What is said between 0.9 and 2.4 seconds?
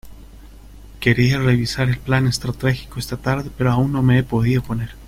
Quería revisar el plan